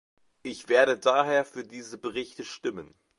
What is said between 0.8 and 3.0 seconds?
daher für diese Berichte stimmen.